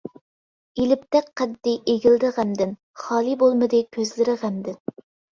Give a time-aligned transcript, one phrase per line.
[0.83, 4.81] ئېلىپتەك قەددى ئېگىلدى غەمدىن، خالى بولمىدى كۆزلىرى غەمدىن.